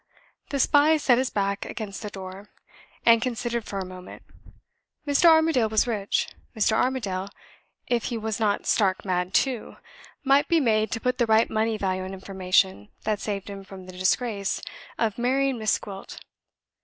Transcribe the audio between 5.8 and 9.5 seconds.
rich Mr. Armadale (if he was not stark mad